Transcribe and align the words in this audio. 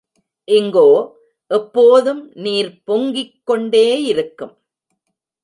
இங்கோ 0.47 0.87
எப்போதும் 1.51 2.31
நீர் 2.35 2.71
பொங்கிக் 2.83 3.41
கொண்டேயிருக்கும். 3.51 4.55